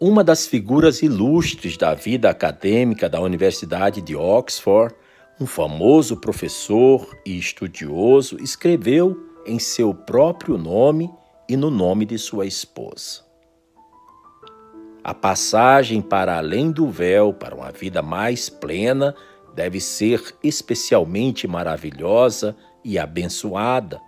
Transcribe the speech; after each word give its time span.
uma 0.00 0.24
das 0.24 0.46
figuras 0.46 1.02
ilustres 1.02 1.76
da 1.76 1.92
vida 1.92 2.30
acadêmica 2.30 3.06
da 3.06 3.20
Universidade 3.20 4.00
de 4.00 4.16
Oxford, 4.16 4.94
um 5.38 5.46
famoso 5.46 6.16
professor 6.16 7.06
e 7.24 7.38
estudioso, 7.38 8.38
escreveu 8.42 9.28
em 9.44 9.58
seu 9.58 9.92
próprio 9.92 10.56
nome 10.56 11.10
e 11.46 11.54
no 11.54 11.70
nome 11.70 12.06
de 12.06 12.16
sua 12.16 12.46
esposa. 12.46 13.28
A 15.04 15.12
passagem 15.12 16.00
para 16.00 16.38
além 16.38 16.72
do 16.72 16.88
véu 16.88 17.34
para 17.34 17.54
uma 17.54 17.70
vida 17.70 18.00
mais 18.00 18.48
plena 18.48 19.14
deve 19.54 19.80
ser 19.80 20.34
especialmente 20.42 21.46
maravilhosa 21.46 22.56
e 22.82 22.98
abençoada 22.98 24.00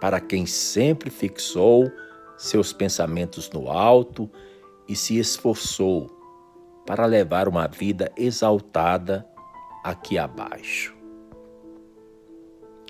para 0.00 0.20
quem 0.20 0.46
sempre 0.46 1.10
fixou 1.10 1.90
seus 2.38 2.72
pensamentos 2.72 3.50
no 3.50 3.68
alto 3.68 4.30
e 4.88 4.96
se 4.96 5.18
esforçou 5.18 6.08
para 6.86 7.04
levar 7.04 7.46
uma 7.46 7.68
vida 7.68 8.10
exaltada 8.16 9.28
aqui 9.84 10.16
abaixo. 10.16 10.96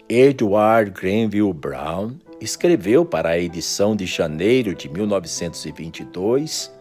Edward 0.08 0.90
Grenville 0.92 1.52
Brown 1.52 2.14
escreveu 2.40 3.04
para 3.04 3.30
a 3.30 3.38
edição 3.38 3.96
de 3.96 4.06
janeiro 4.06 4.74
de 4.74 4.88
1922 4.88 6.72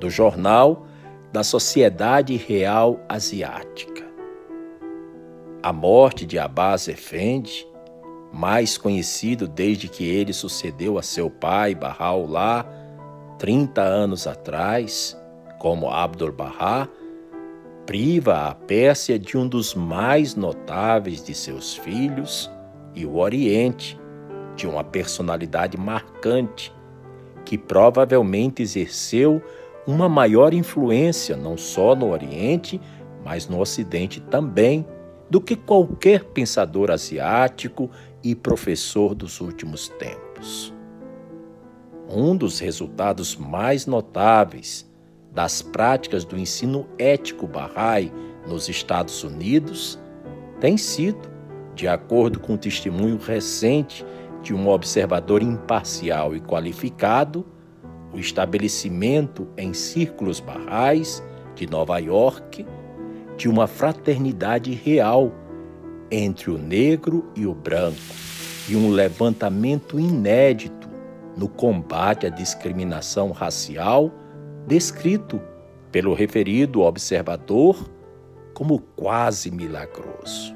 do 0.00 0.08
Jornal 0.08 0.86
da 1.32 1.44
Sociedade 1.44 2.34
Real 2.36 2.98
Asiática. 3.08 4.06
A 5.62 5.72
morte 5.72 6.24
de 6.24 6.38
Abbas 6.38 6.88
Effendi, 6.88 7.66
mais 8.32 8.78
conhecido 8.78 9.46
desde 9.46 9.88
que 9.88 10.04
ele 10.04 10.32
sucedeu 10.32 10.98
a 10.98 11.02
seu 11.02 11.28
pai 11.28 11.74
Bahá'u'lláh 11.74 12.85
30 13.38 13.82
anos 13.82 14.26
atrás, 14.26 15.16
como 15.58 15.90
Abdu'l-Bahá, 15.90 16.88
priva 17.84 18.48
a 18.48 18.54
Pérsia 18.54 19.18
de 19.18 19.36
um 19.36 19.46
dos 19.46 19.74
mais 19.74 20.34
notáveis 20.34 21.22
de 21.22 21.34
seus 21.34 21.76
filhos 21.76 22.50
e 22.94 23.06
o 23.06 23.16
Oriente 23.18 23.98
de 24.56 24.66
uma 24.66 24.82
personalidade 24.82 25.76
marcante 25.76 26.74
que 27.44 27.56
provavelmente 27.56 28.62
exerceu 28.62 29.40
uma 29.86 30.08
maior 30.08 30.52
influência 30.52 31.36
não 31.36 31.56
só 31.56 31.94
no 31.94 32.10
Oriente, 32.10 32.80
mas 33.24 33.48
no 33.48 33.60
Ocidente 33.60 34.20
também, 34.20 34.84
do 35.30 35.40
que 35.40 35.54
qualquer 35.54 36.24
pensador 36.24 36.90
asiático 36.90 37.90
e 38.22 38.34
professor 38.34 39.14
dos 39.14 39.40
últimos 39.40 39.88
tempos. 39.90 40.75
Um 42.08 42.36
dos 42.36 42.60
resultados 42.60 43.36
mais 43.36 43.86
notáveis 43.86 44.88
das 45.32 45.60
práticas 45.60 46.24
do 46.24 46.38
ensino 46.38 46.86
ético 46.98 47.46
Bahá'í 47.46 48.12
nos 48.46 48.68
Estados 48.68 49.24
Unidos 49.24 49.98
tem 50.60 50.76
sido, 50.76 51.28
de 51.74 51.88
acordo 51.88 52.38
com 52.38 52.54
o 52.54 52.58
testemunho 52.58 53.18
recente 53.18 54.04
de 54.42 54.54
um 54.54 54.68
observador 54.68 55.42
imparcial 55.42 56.34
e 56.34 56.40
qualificado, 56.40 57.44
o 58.12 58.18
estabelecimento 58.18 59.48
em 59.56 59.74
círculos 59.74 60.38
barrais 60.38 61.22
de 61.54 61.66
Nova 61.68 61.98
York 61.98 62.64
de 63.36 63.48
uma 63.48 63.66
fraternidade 63.66 64.72
real 64.72 65.32
entre 66.10 66.50
o 66.50 66.56
negro 66.56 67.28
e 67.34 67.46
o 67.46 67.52
branco 67.54 67.98
e 68.68 68.76
um 68.76 68.90
levantamento 68.90 69.98
inédito 69.98 70.85
no 71.36 71.48
combate 71.48 72.26
à 72.26 72.30
discriminação 72.30 73.30
racial 73.30 74.10
descrito 74.66 75.40
pelo 75.92 76.14
referido 76.14 76.80
observador 76.80 77.76
como 78.54 78.80
quase 78.96 79.50
milagroso. 79.50 80.54